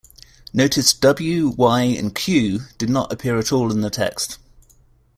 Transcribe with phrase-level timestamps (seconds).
[0.51, 4.39] Notice "w", "y", and "q" did not appear at all in the text.